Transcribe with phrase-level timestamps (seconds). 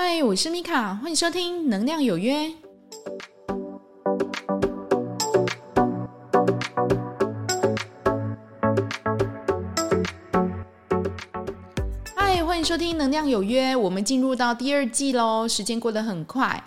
[0.00, 2.36] 嗨，我是米卡，欢迎收听《能量有约》。
[12.14, 13.74] 嗨，欢迎收听《能量有约》。
[13.78, 16.62] 我们进入到第二季喽，时间过得很快。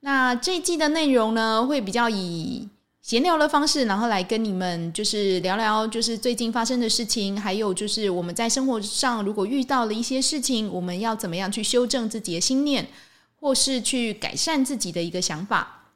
[0.00, 2.68] 那这一季的内容呢，会比较以
[3.06, 12.84] 闲聊的方式，然后来跟你们就是聊聊，就是最近发生的事情，还有就是我们在生活上如果遇到了一些事情，我们要怎么样去修正自己的心念，
[13.36, 15.92] 或是去改善自己的一个想法。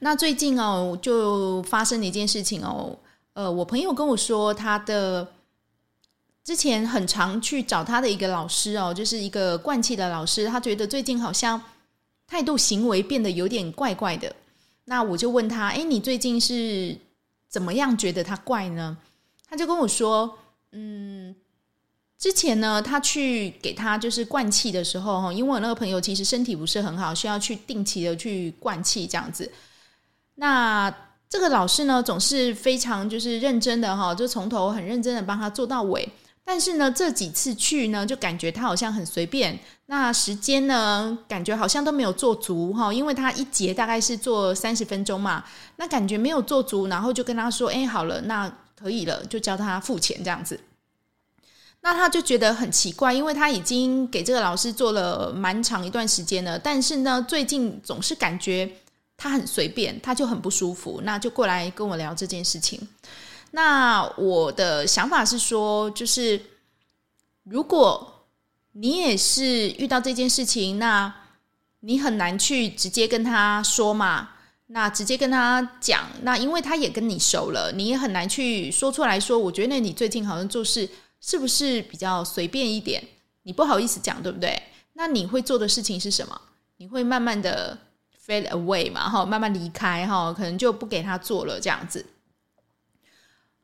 [0.00, 2.98] 那最近哦，就发生了一件事情哦，
[3.34, 5.34] 呃，我朋友跟我说，他的
[6.42, 11.62] 之前很常去找他的一个老师哦，就是一个灌气的老师，他觉得最近好像
[12.26, 14.34] 态度行为变得有点怪怪的。
[14.90, 16.96] 那我就问他，哎，你最近是
[17.48, 18.96] 怎么样觉得他怪呢？
[19.48, 20.36] 他就跟我说，
[20.72, 21.32] 嗯，
[22.18, 29.48] 之前呢，他去给他就是灌气的时候，哈，因为我那个朋友其实身体不是很好，需要去定期的去灌气这样子。
[30.34, 30.92] 那
[31.28, 36.08] 这个老师呢，总是非常就是认真的哈，就从头很认真的帮他做到尾。
[36.50, 39.56] 但是呢，这几次去呢，就感觉他好像很随便。
[39.86, 45.44] 那时间呢，感觉好像都没有做足哈，因为他一节大概是做三十分钟嘛，
[45.76, 50.58] 那感觉没有做足，然后就跟他说：“哎，好了，那可以了，就叫他付钱这样子。”
[51.82, 58.68] 那他就觉得很奇怪，因为他已经给这个老师做了蛮长一段时间了，但是呢，最近总是感觉
[59.16, 62.88] 他很随便，他就很不舒服，那就过来跟我聊这件事情。
[63.52, 66.40] 那我的想法是说，就是
[67.44, 68.26] 如果
[68.72, 71.12] 你也是遇到这件事情，那
[71.80, 74.30] 你很难去直接跟他说嘛。
[74.72, 80.88] 那直接跟他讲，那因为他也跟你熟了，你也很难去说出来说，我觉得你最近好像做事
[81.20, 83.02] 是不是比较随便一点？
[83.42, 84.62] 你不好意思讲，对不对？
[84.92, 86.40] 那你会做的事情是什么？
[86.76, 87.76] 你会慢慢的
[88.24, 92.06] fade away 嘛，哈，慢慢离开哈，可能就不给他做了这样子。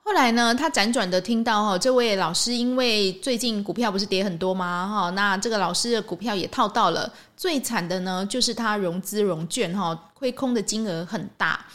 [0.07, 4.89] 后来呢，他辗转的听到哈，这位老师因为最近股票不是跌很多吗？
[4.89, 7.13] 哈，那这个老师的股票也套到了。
[7.37, 11.67] 最惨的呢，就是他融资融券哈，亏空的金额很大，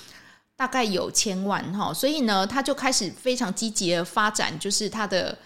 [0.55, 1.93] 大概有千万哈。
[1.93, 5.37] 所以呢，他就开始非常积极的发展，就是他的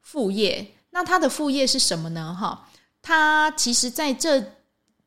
[0.00, 0.66] 副业。
[0.90, 2.36] 那他的副业是什么呢？
[2.36, 2.66] 哈，
[3.02, 4.42] 他其实在这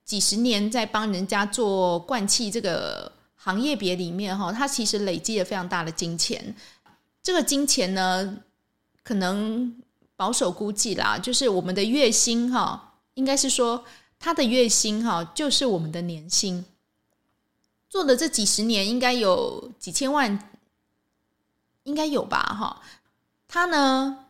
[0.05, 6.55] 几十年在帮人家做灌气这个行业别里面哈，他其实累积了非常大的金钱。
[7.27, 8.37] 这个金钱呢，
[9.03, 9.75] 可能
[10.15, 13.83] 保守估计啦，就是我们的月薪哈，应该是说
[14.17, 16.63] 他的月薪哈，就是我们的年薪。
[17.89, 20.39] 做的这几十年，应该有几千万，
[21.83, 22.81] 应该有吧哈。
[23.49, 24.27] 他呢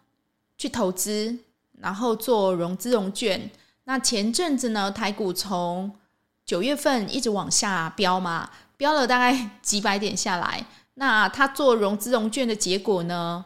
[0.57, 1.38] 去投资，
[1.74, 3.52] 然后做融资融券。
[3.84, 5.96] 那前阵子呢，台股从
[6.44, 10.66] 九月份一直往下飙嘛，飙了大概几百点下来。
[11.00, 13.46] 那他做融资融券的结果呢？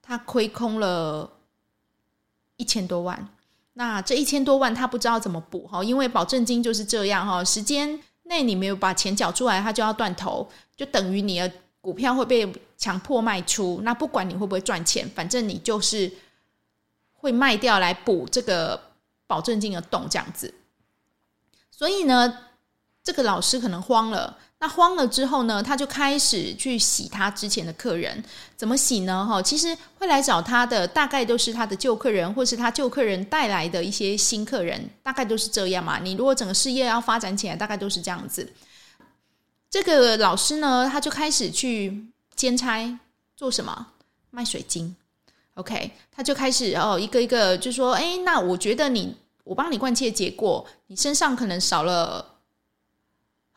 [0.00, 1.30] 他亏空了
[2.56, 3.28] 一千多万。
[3.74, 13.80] 那这一千多万他不知道怎么补哈，因为保证金就是这样哈，时间内你没有把钱缴出来，他就要断头，就等于你的股票会被强迫卖出。
[13.82, 16.10] 那不管你会不会赚钱，反正你就是
[17.12, 18.80] 会卖掉来补这个
[19.26, 20.54] 保证金的洞这样子。
[21.70, 22.38] 所以呢，
[23.04, 24.38] 这个老师可能慌了。
[24.62, 28.22] 那慌了之后呢，他就开始去洗他之前的客人。
[28.56, 29.26] 怎么洗呢？
[29.28, 35.98] 哈，其实会来找他的大概都是他的旧客人，或是他旧客人带来的一些新客人，大概都是这样嘛。
[35.98, 38.48] 你如果整个事业要发展起来，大概都是这样子。
[39.68, 42.06] 这个老师呢，他就开始去
[42.36, 42.96] 兼差
[43.36, 43.88] 做什么？
[44.30, 44.94] 卖水晶。
[45.54, 52.28] OK，他就开始哦，一个一个就说，哎，那我觉得你，我帮你灌气结果，你身上可能少了。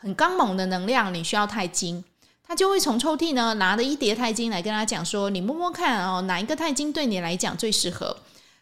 [0.06, 2.04] 很刚猛的能量，你需要钛金，
[2.48, 8.16] 他就会从抽屉呢拿了一叠钛金来跟他讲说：“你摸摸看哦，哪一个钛金对你来讲最适合？”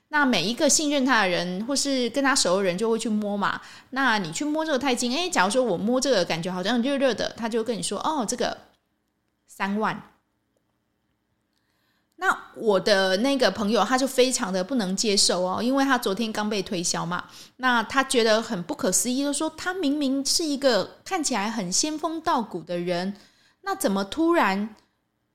[0.08, 3.60] 那每一个信任他的人或是跟他熟的人就会去摸嘛。
[3.90, 8.58] 那你去摸这个钛金，诶，假如说我摸这个感觉好像热热的，他就跟你说：“哦，这个
[9.50, 10.02] 三万。”
[12.56, 17.24] 我的那个朋友他就非常的不能接受哦，因为他昨天刚被推销嘛，
[17.58, 23.16] 那他觉得很不可思议，就说他明明是一个看起来很仙风道骨的人，
[23.62, 24.76] 那怎么突然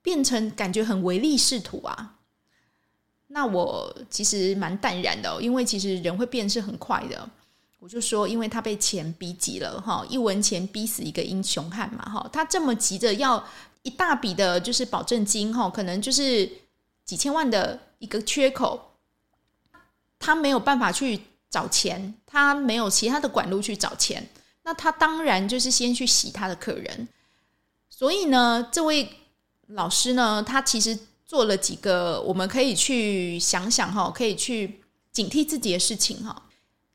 [0.02, 2.14] 变成感觉很唯利是图啊？
[3.28, 7.28] 那我其实蛮淡然的哦，因为其实人会变是很快的。
[7.80, 13.44] 我就说，因为他被钱逼急了哈，一文钱逼死一个英雄汉嘛哈，他这么急着要
[13.82, 16.50] 一大笔的，就是保证金哈，可能就是。
[17.08, 18.92] 几千万的一个缺口，
[20.18, 21.18] 他没有办法去
[21.48, 24.28] 找钱，他没有其他的管路去找钱，
[24.62, 27.08] 那他当然就是先去洗他的客人。
[27.88, 29.10] 所以呢，这位
[29.68, 36.42] 老师呢，他其实做了几个我们可以去想想哈，可以去警惕自己的事情哈。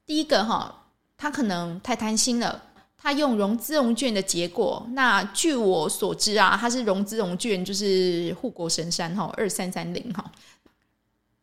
[0.05, 2.61] 第一个哈，他可能太贪心了。
[3.03, 10.31] 他用融资融券的结果，那据我所知啊，他是融资融券就是护国神山哈，二三三零哈，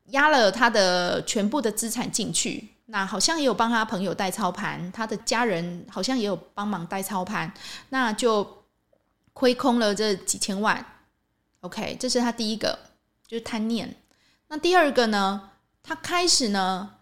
[0.07, 7.53] 压了他的全部的资产进去，那好像也有帮他朋友代操盘，他的家人好像也有帮忙代操盘，
[7.91, 8.65] 那就
[9.35, 10.83] 亏空了这几千万。
[11.61, 12.79] OK，这是他第一个，
[13.29, 13.95] 就是贪念。
[14.49, 15.51] 那第二个呢，
[15.83, 16.93] 他开始呢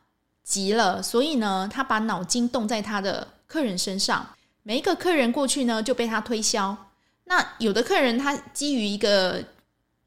[0.43, 4.35] 急了，所以呢，他把脑筋动在他的客人身上。
[4.69, 6.77] 每一个客人过去呢，就被他推销。
[7.25, 9.43] 那有的客人他基于一个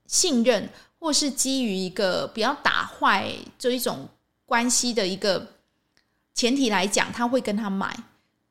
[0.06, 0.70] 信任，
[1.00, 4.08] 或是基于一个不要打坏这一种
[4.46, 5.48] 关系的一个
[6.36, 7.92] 前提来讲，他会跟他买。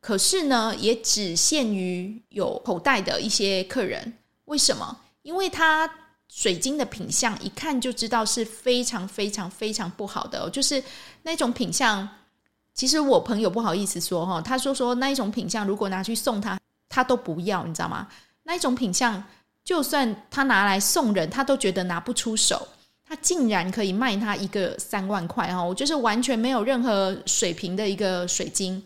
[0.01, 4.15] 可是呢，也只限于有口袋的一些客人。
[4.47, 5.03] 为什么？
[5.23, 5.89] 因为他
[6.27, 10.83] 水晶的品相一看就知道是非常非常非常不好的，就是
[11.23, 12.09] 那种品相。
[12.81, 18.09] 其实我朋友不好意思说哈，他说说那一种品相，如果拿去送他，他都不要，你知道吗？
[18.45, 19.23] 那一种品相，
[19.63, 22.67] 就算他拿来送人，他都觉得拿不出手。
[23.07, 28.83] 他竟然可以卖他一个三万块哈，我就是完全没有任何水平的一个水晶。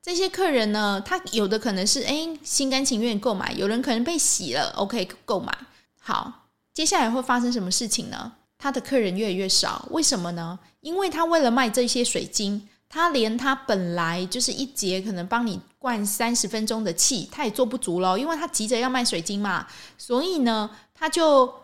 [0.00, 5.54] 这些客人呢，他有的可能是诶心甘情愿购买，有人可能被洗了，OK 购买。
[6.00, 8.32] 好，接下来会发生什么事情呢？
[8.56, 10.58] 他的客人越来越少，为什么呢？
[10.80, 12.66] 因为他为了卖这些水晶。
[12.92, 19.64] 他连他本来就是一节可能帮你灌三十分钟的气，他也做不足了，因为他急着要卖水晶嘛。
[19.96, 21.54] 所以呢，他就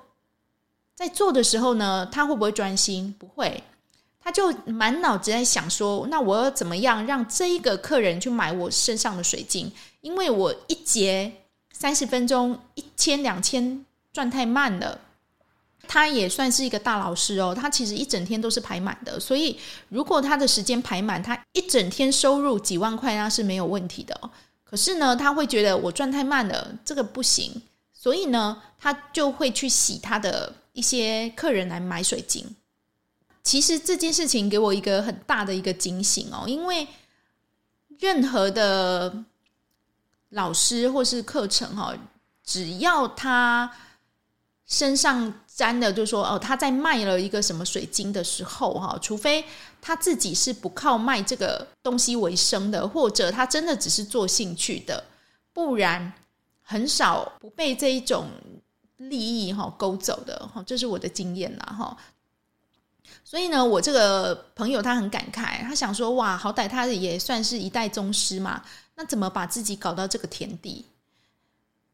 [0.94, 3.12] 在做的时候呢，他会不会专心？
[3.19, 3.61] 不会，
[4.20, 9.72] 他就满脑子在想说：那我要怎么样让这一个客人去买我身上的水晶？
[10.02, 11.32] 因为我一节
[11.72, 15.00] 三十分钟一千两千赚太慢了。
[15.88, 24.19] 他也算是一个大老师哦，他其实一整天都是排满的，所以如果他的时间排满，他一整天收入几万块那是没有问题的。
[24.65, 27.62] 可是呢，他会觉得我赚太慢了，这个不行，
[27.93, 32.44] 所以呢，他就会去洗他的一些客人来买水晶。
[33.44, 36.87] 其实这件事情给我一个很大的一个警醒哦，因为
[38.00, 39.25] 任何的
[40.31, 41.94] 老师或是课程哈，
[42.44, 43.71] 只要他
[44.67, 45.33] 身上。
[45.57, 49.43] 沾的就说哦，他在卖了一个什么水晶的时候哈，除非
[49.81, 55.03] 他自己是不靠卖这个东西为生的，或者他真的只是做兴趣的，
[55.55, 56.13] 不然
[56.63, 58.29] 很少不被这一种
[58.99, 61.97] 利益哈勾走的哈，这是我的经验啦哈。
[63.25, 68.63] 所以呢，我这个朋友他很感慨，他想说哇，好歹他也算是一代宗师嘛，
[68.97, 70.85] 那怎么把自己搞到这个田地？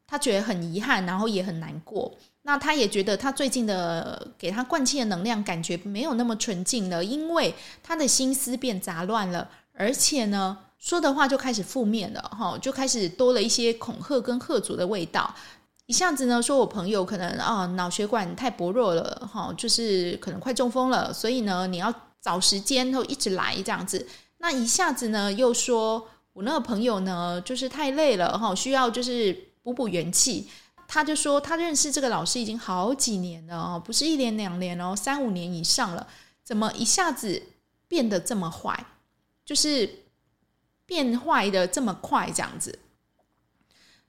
[0.04, 2.12] 他觉得很遗憾，然后也很难过。
[2.44, 15.32] 那他也觉得他最近的给他灌气的能量感觉没有那么纯净了，因为他的心思变杂乱了，而且呢，说的话就开始负面了，哈，就开始多了一些恐吓跟吓阻的味道。
[15.86, 24.04] 一下子呢，说我朋友可能啊脑血管太薄弱了，哈，就是可能快中风了，所以呢，你要找时间然后一直来这样子。
[24.38, 30.48] 那一下子呢，又说我那个朋友呢，就是太累了，哈，需要就是补补元气。
[30.94, 36.06] 他就说，他认识这个老师已经好几年了哦，不是一年两年哦，三五年以上了。
[36.44, 37.42] 怎么一下子
[37.88, 38.84] 变得这么坏？
[39.42, 39.88] 就是
[40.84, 42.78] 变坏的这么快，这样子。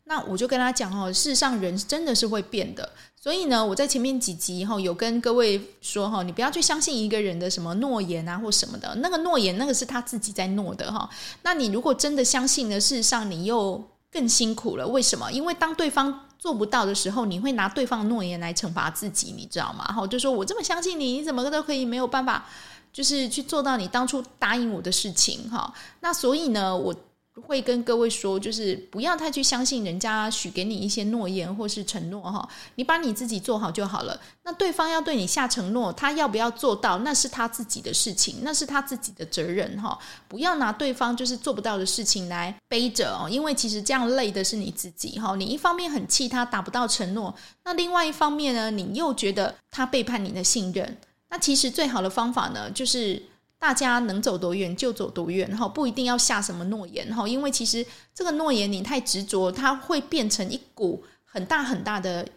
[0.04, 2.92] 那我就跟他讲哦，事实上人真的是会变的。
[3.16, 11.10] 所以呢，我在前面几集哈有跟各位说哈，你不要去相信一个人的什么诺言啊或什么的，那个诺言那个是他自己在诺的哈。
[11.44, 14.86] 那你如果真的相信呢，事实上你又更辛苦了。
[14.86, 15.32] 为什么？
[15.32, 19.86] 因为当对方做不到的时候，你会拿对方的诺言来惩罚自己，你知道吗？
[19.88, 22.44] 然后，就说我这么相信你，你怎么都可以没有办法，
[22.92, 25.74] 就是去做到你当初答应我的事情，哈。
[26.02, 26.94] 那所以呢，我。
[27.42, 34.20] 会跟各位说，就是不要太去相信人家许给你一些诺言或是承诺哈，你把你自己做好就好了。
[34.44, 39.98] 那对方要对你下承诺，他要不要做到，那是他自己的事情，那是他自己的责任哈。
[40.28, 45.36] 不要拿对方就是做不到的事情来背着哦，因为其实这样累的是你自己哈。
[45.36, 47.34] 你一方面很气他达不到承诺，
[47.66, 50.98] 那另外一方面呢，你又觉得他背叛你的信任。
[51.30, 53.24] 那其实最好的方法呢，就是。
[53.64, 62.28] 大家能走多远就走多远，哈，不一定要下什么诺言，哈，因为其实这个诺言你太执着，它会变成一股很大很大的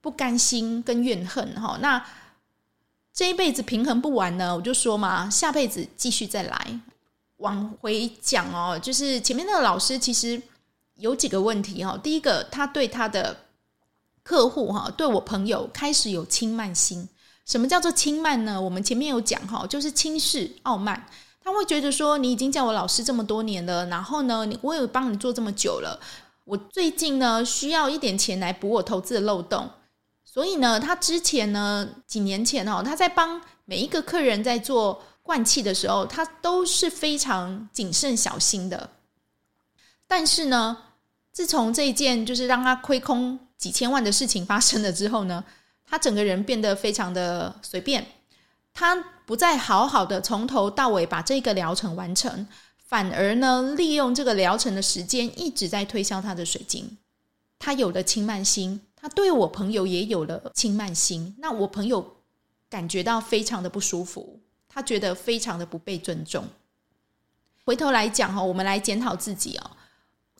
[0.00, 1.76] 不甘心跟怨恨，哈。
[1.82, 2.02] 那
[3.12, 6.80] 这一辈子平衡不完呢，我就说嘛，下辈子继续再来。
[7.36, 10.40] 往回讲哦，就是前面那个老师其实
[10.94, 11.94] 有几个问题哈。
[12.02, 13.36] 第一个，他对他的
[14.22, 17.06] 客户哈，对我朋友开始有轻慢心。
[17.44, 18.60] 什么叫做轻慢呢？
[18.60, 21.06] 我们前面有讲哈，就是轻视、傲慢。
[21.42, 26.00] 他会觉得说，你已经叫我老师这么多年了，然后呢，我有帮你做这么久了，
[26.44, 29.68] 我最近呢需要一点钱来补我投资的漏洞。
[30.24, 38.88] 所以呢，他之前呢，几年前哦，他在帮每一个客人在做灌气的时候，他都是非常谨慎小心的。
[40.06, 40.78] 但是呢，
[41.30, 45.44] 自从这一件就是让他亏空几千万的事情发生了之后呢，
[45.94, 48.04] 他整个人变得非常的随便，
[48.72, 52.48] 他不再好好的从头到尾把这个疗程完成，
[52.78, 56.98] 反而呢，利用这个疗程的时间一直在推销他的水晶。
[57.60, 58.80] 他有了轻慢心。
[58.96, 62.16] 他对我朋友也有了轻慢心，那我朋友
[62.68, 66.44] 感觉到非常的不舒服，他觉得非常的不被尊重。
[67.64, 69.70] 回头来讲哈，我们来检讨自己哦。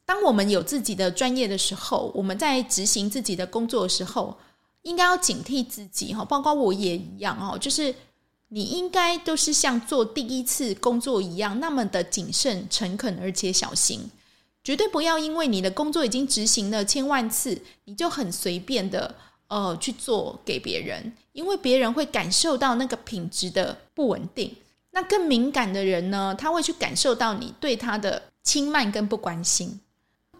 [0.04, 4.36] 当我们有自己的专业的时候，我们在执行自己的工作的时候，
[4.84, 7.94] 应该要警惕自己哈，包括我也一样哦，就是
[8.48, 14.08] 你应该都是像做第一次工作一样，那么的谨慎、诚恳，而且小心。
[14.62, 19.14] 绝对不要因为你的工作已经执行了千万次，你就很随便的
[19.48, 24.54] 呃去做给别人，因为别人会感受到那个品质的不稳定。
[24.92, 29.80] 那更敏感的人呢，他会去感受到你对他的轻慢跟不关心，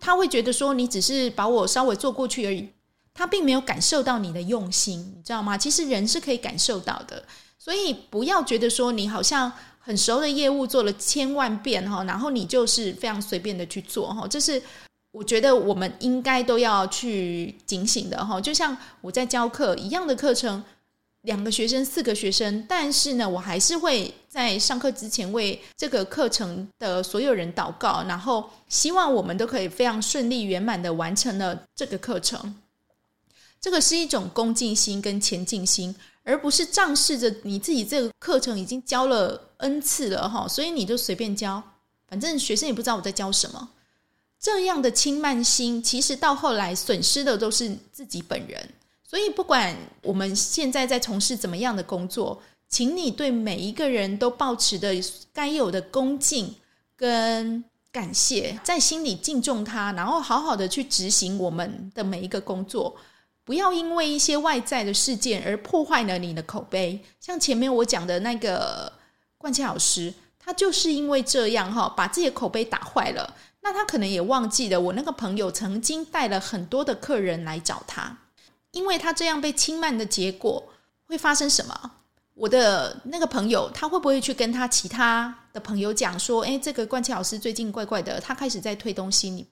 [0.01, 2.69] 他会觉得说你只是把我稍微做过去而已，
[3.14, 5.56] 他并没有感受到你的用心，你知道吗？
[5.56, 7.25] 其实人是可以感受到的，
[7.59, 9.50] 所以不要觉得说你好像。
[9.87, 14.62] 很熟的业务做了千万遍哈，然后你就是非常随便的去做哈，这是
[15.11, 18.40] 我觉得我们应该都要去警醒的哈。
[18.40, 20.64] 就像我在教课一样的课程，
[21.21, 32.56] 两个学生、四个学生，但是呢，我还是会在上课之前为这个课程的所有人祷告，然后希望我们都可以非常顺利圆满的完成了这个课程。
[33.64, 35.94] 这个是一种恭敬心跟前进心。
[36.23, 41.62] 而不是仗势着你自己这个课程已经教了 N 次了哈，所以你就随便教，
[42.09, 43.71] 反正学生也不知道我在教什么。
[44.40, 48.68] 这样的轻慢心，其实到后来损失的都是自己本人。
[49.02, 54.94] 所以不管我们现在在从事怎么样的工作，请你对每一个人都保持的
[55.33, 56.54] 该有的恭敬
[56.97, 62.97] 跟感谢，在心里敬重他，然后好好的去执行我们的每一个工作。
[63.45, 67.05] 不要因为一些外在的事件而破坏了你的口碑。
[67.21, 68.93] 像前面我讲的那个
[69.37, 73.37] 冠希老师，他就是因为这样哈，把自己的口碑打坏了。
[73.61, 78.19] 那他可能也忘记了，我那个朋友曾经带了很多的客人来找他，
[78.73, 80.71] 因为他这样被轻慢的结果
[81.05, 81.93] 会发生什么？
[82.35, 89.47] 我的那个朋友他会不会去跟他其他的朋友讲说，诶，这个冠希老师最近怪怪的，他开始在推东西，你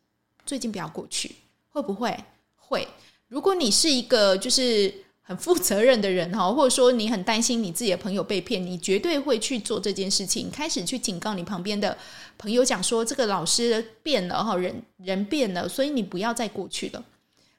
[0.44, 1.36] 最近不要过去，
[1.70, 2.18] 会不会？
[2.56, 2.86] 会。
[3.32, 11.96] 如果你是一个就是很负责任的人哈，或者说你很担心你自己的朋友被骗，你绝对会去做这件事情，开始去警告你旁边的
[12.36, 17.02] 朋友，讲说这个老师变了哈，人人变了，所以你不要再过去了。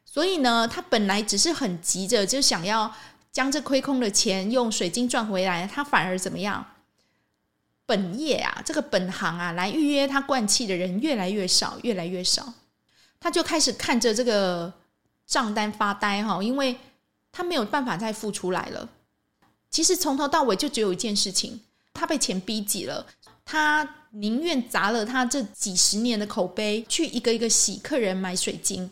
[0.06, 2.94] 所以呢，他本来只是很急着就想要
[3.32, 6.64] 将这亏空的钱用水晶赚回来，他反而怎么样？
[7.88, 12.54] 本业啊，这个本行啊，来预约他灌气的人越来越少，越来越少，
[13.20, 14.72] 他就开始看着这个。
[15.26, 16.76] 账单发呆哈，因为
[17.32, 18.90] 他没有办法再付出来了。
[19.70, 21.60] 其实从头到尾就只有一件事情，
[21.94, 23.06] 他被钱逼急了，
[23.44, 28.92] 他宁愿砸了他这几十年的口碑，去一个一个洗客人买水晶。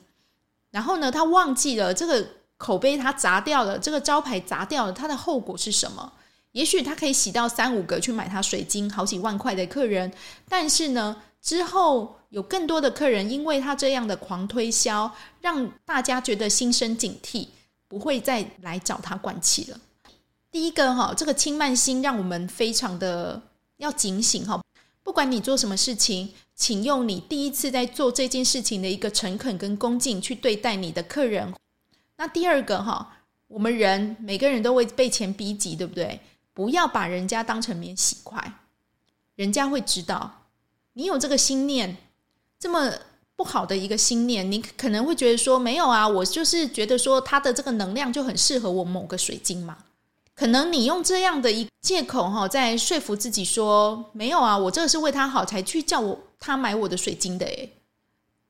[0.71, 6.13] 然后呢，他忘记了这个口碑他砸掉了，这个招牌砸掉了，他的后果是什么？
[6.53, 10.11] 也许他可以洗到三五个去买他水晶好几万块的客人，
[10.49, 17.47] 但是呢，之后有更多的客人，因为他这样的狂推销，让大家觉得心生警惕，
[17.87, 19.79] 不会再来找他灌气了。
[20.51, 23.41] 第一个哈，这个轻慢心让我们非常的
[23.77, 24.61] 要警醒哈。
[25.01, 31.53] 不管你做什么事情，请用你第一次在做这件事情的一个诚恳跟恭敬去对待你的客人。
[32.17, 33.17] 那第二个哈，
[33.47, 36.19] 我们人每个人都会被钱逼急，对不对？
[36.53, 38.53] 不要把人家当成免洗块，
[39.35, 40.40] 人家会知道。
[40.93, 41.97] 你有这个心念，
[42.59, 42.91] 这么
[43.35, 49.77] 不好的一个心念，你可能会觉得说没有啊，我就是觉得说他的这个能量就很适合我某个水晶嘛。
[50.33, 57.71] 可能你用这样的一借口哈，在说服自己说没有啊，我这个是为他好才去叫我他买我的水晶的诶。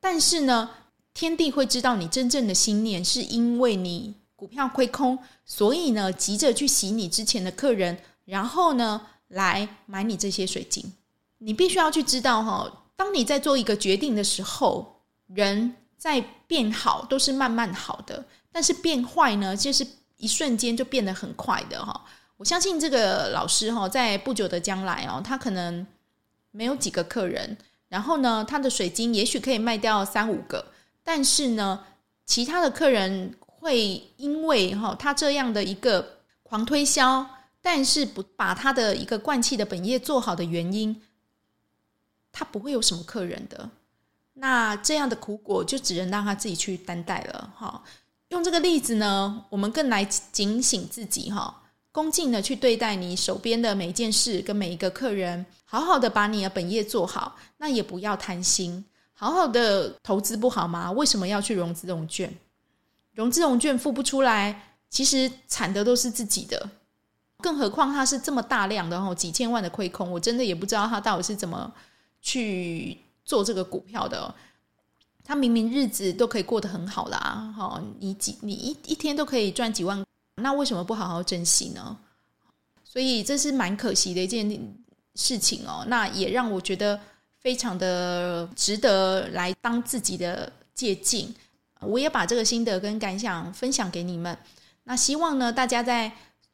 [0.00, 0.70] 但是呢，
[1.14, 10.92] 天地会知道你真正的心念，是因为你股票亏空，所以呢急着去洗你之前的客人，然后呢来买你这些水晶。
[11.44, 22.04] 你必须要去知道哈，当你在做一个决定的时候，人在变好都是慢慢好的，但是变坏呢，就是一瞬间就变得很快的哈。
[22.36, 25.86] 我相信这个老师哈，在不久的将来哦，他可能
[26.52, 27.56] 没有几个客人，
[27.88, 30.64] 然后呢，他的水晶也许可以卖掉三五个，
[31.02, 31.84] 但是呢，
[32.24, 37.26] 其他的客人会因为哈他这样的一个狂推销，
[37.60, 41.00] 但是不把他的一个惯气的本业做好的原因，
[42.32, 43.68] 他不会有什么客人的。
[44.34, 47.82] 那这样的苦果就只能让他自己去担待了哈。
[48.28, 51.60] 用这个例子呢，我们更来警醒自己哈。
[51.92, 60.90] 恭敬的去对待你手边的每一件事跟每一个客人，好好的把你的本业做好，那也不要贪心，好好的投资不好吗？
[60.92, 62.34] 为什么要去融资融券？
[63.12, 66.70] 融资融券付不出来，其实惨的都是自己的，
[67.42, 71.70] 更何况他是这么大量的哦，几千万的亏空，我真的也不知道他到底是怎么
[72.22, 74.34] 去做这个股票的。
[75.24, 80.04] 他明明日子都可以过得很好啦，哈，你几你一一天都可以赚几万。
[80.36, 81.96] 那为什么不好好珍惜呢？
[82.82, 84.74] 所以这是蛮可惜的一件
[85.14, 85.84] 事情哦。
[85.86, 86.98] 那也让我觉得
[87.38, 91.32] 非常的值得来当自己的借鉴。
[91.80, 94.36] 我也把这个心得跟感想分享给你们。
[94.84, 96.12] 那希望呢，大家在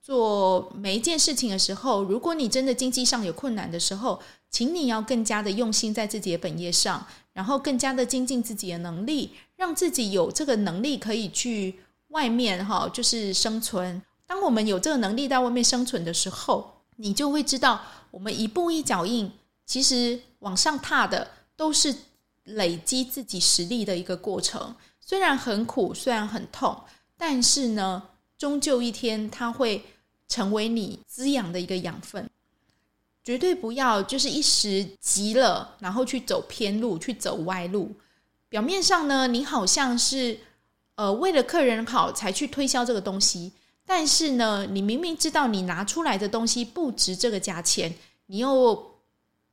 [0.09, 11.81] 做每一件事情的时候，如果你真的经济上有困难的时候，请你要更加的用心在自己的本业上，然后更加的精进自己的能力，让自己有这个能力可以去。
[12.09, 14.01] 外面哈，就是生存。
[14.27, 19.31] 当我们有这个能力在外面生存的时候，你就会知道，我们一步一脚印，
[19.67, 21.95] 其实往上踏的都是
[22.45, 24.75] 累积自己实力的一个过程。
[24.99, 26.75] 虽然很苦，虽然很痛，
[27.19, 28.03] 但是呢，
[28.39, 29.85] 终究一天它会
[30.29, 32.29] 成为你滋养的一个养分。
[33.25, 37.95] 绝对不要就是一时急了，然后去走偏路，去走歪路。
[38.49, 40.39] 表面上呢，你好像是。
[40.99, 43.53] 呃，为了客人好才去推销这个东西，
[43.87, 47.95] 但是呢，你明明知道你拿出来的东西不值这个价钱，
[48.27, 48.99] 你又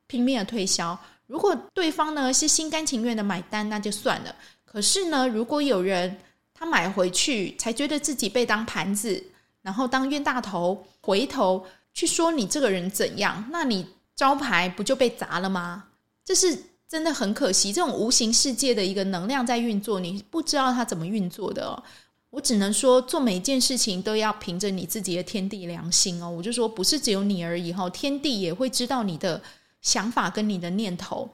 [0.08, 1.00] 拼命的推销。
[1.28, 4.36] 如果对方呢是心甘情愿的买单，那就算了。
[4.66, 6.18] 可是呢，如果有人
[6.52, 9.24] 他买回去才觉得自己被当盘子，
[9.66, 15.86] 然后当冤大头，回头去说你这个人怎样，那你招牌不就被砸了吗？
[16.24, 16.58] 这是。
[16.88, 21.84] 真的很可惜，这种无形世界的一个能量在运作，你不知道它怎么运作的。
[22.30, 26.30] 我只能说，做每一件事情都要凭着你自己的天地良心哦。
[26.30, 29.42] 我就说，不是只有你而已哈，天地也会知道你的
[29.82, 31.28] 想法跟你的念头。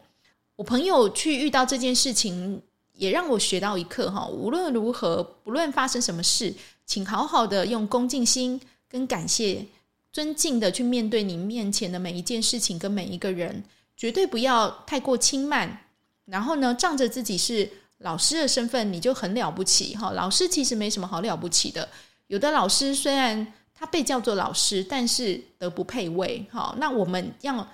[0.56, 2.62] 我朋友去遇到这件事情，
[2.94, 4.26] 也让我学到一课哈。
[4.26, 9.66] 无论如何，不论发生什么事，请好好的用恭敬心跟感谢、
[10.12, 13.64] 尊敬的去面对你面前的每一件事情跟每一个人。
[13.98, 15.86] 绝对不要太过轻慢，
[16.26, 20.10] 然后呢，仗着自己是老师的身份，你就很了不起哈。
[20.12, 21.88] 老师其实没什么好了不起的。
[22.26, 26.76] 有的老师虽然他被叫做老师，但是德不配位哈。
[26.80, 27.68] 那我们要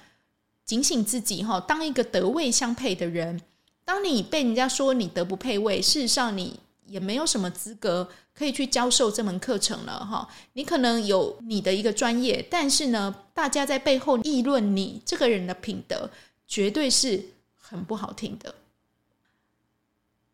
[0.66, 3.42] 警醒自己哈，当一个德位相配的人。
[3.86, 10.28] 当你被人家说你德不配位，事实上你也没有什么资格可以去教授这门课程了哈。
[10.54, 16.10] 你可能有你的一个专业，但是呢，大家在背后议论你这个人的品德，
[16.48, 18.54] 绝对是很不好听的。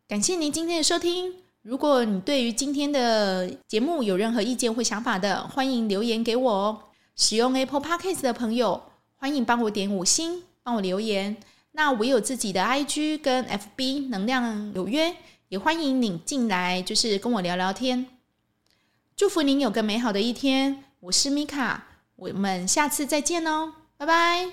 [0.06, 1.36] 感谢您今天的收听。
[1.62, 6.82] 如果你对于今天的节目有任何意见或想法的，欢迎留言给我哦。
[7.16, 8.82] 使用 Apple Podcast 的朋友，
[9.16, 11.34] 欢迎帮我点五星，帮我留言。
[11.72, 15.16] 那我有自己的 IG 跟 FB，能量有约，
[15.48, 18.06] 也欢迎你进来，就是跟我聊聊天。
[19.16, 20.84] 祝福您有个美好的一天。
[21.00, 21.84] 我是米卡。
[22.16, 24.46] 我们下次再见哦，拜拜。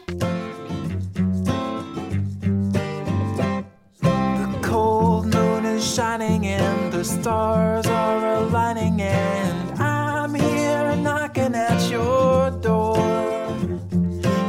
[4.02, 11.90] The cold moon is shining and the stars are aligning and I'm here knocking at
[11.90, 12.98] your door.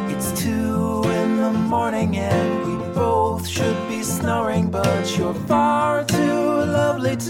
[0.09, 6.12] It's two in the morning and we both should be snoring, but you're far too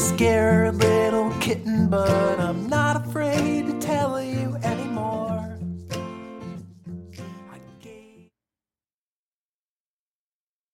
[0.00, 0.59] Scared.